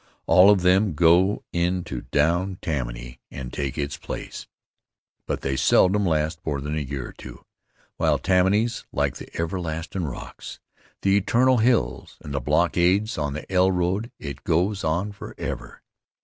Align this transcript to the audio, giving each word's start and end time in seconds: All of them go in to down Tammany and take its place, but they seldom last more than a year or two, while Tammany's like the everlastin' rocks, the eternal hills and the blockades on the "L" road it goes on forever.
All 0.25 0.49
of 0.49 0.61
them 0.63 0.95
go 0.95 1.43
in 1.53 1.83
to 1.83 2.01
down 2.01 2.57
Tammany 2.59 3.19
and 3.29 3.53
take 3.53 3.77
its 3.77 3.97
place, 3.97 4.47
but 5.27 5.41
they 5.41 5.55
seldom 5.55 6.07
last 6.07 6.43
more 6.43 6.59
than 6.59 6.75
a 6.75 6.81
year 6.81 7.09
or 7.09 7.11
two, 7.11 7.45
while 7.97 8.17
Tammany's 8.17 8.83
like 8.91 9.17
the 9.17 9.27
everlastin' 9.39 10.05
rocks, 10.07 10.59
the 11.03 11.15
eternal 11.17 11.57
hills 11.59 12.17
and 12.21 12.33
the 12.33 12.39
blockades 12.41 13.19
on 13.19 13.33
the 13.33 13.51
"L" 13.51 13.69
road 13.69 14.11
it 14.17 14.43
goes 14.43 14.83
on 14.83 15.11
forever. 15.11 15.83